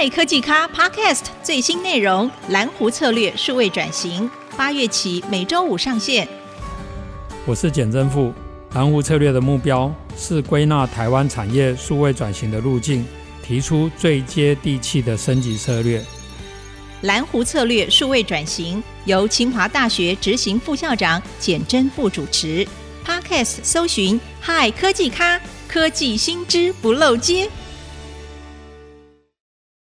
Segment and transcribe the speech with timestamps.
[0.00, 6.28] 嗨科技咖 Podcast 最新内容《蓝湖策略数位转型》，八月起每周五上线。
[7.44, 8.32] 我是简真富。
[8.74, 13.04] 蓝湖策略的目标是归纳台湾产业数位转型的路径，
[13.42, 16.00] 提出最接地气的升级策略。
[17.00, 22.64] 蓝湖策略数位转型由清华大学执行副校长简真富主持。
[23.04, 27.50] Podcast 搜寻 Hi 科技咖，科技新知不漏接。